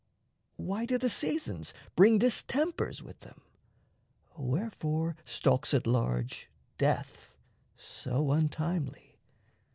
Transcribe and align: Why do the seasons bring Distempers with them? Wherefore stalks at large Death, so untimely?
Why 0.55 0.87
do 0.87 0.97
the 0.97 1.09
seasons 1.11 1.75
bring 1.95 2.17
Distempers 2.17 3.03
with 3.03 3.19
them? 3.19 3.41
Wherefore 4.35 5.15
stalks 5.25 5.75
at 5.75 5.85
large 5.85 6.49
Death, 6.79 7.35
so 7.77 8.31
untimely? 8.31 9.19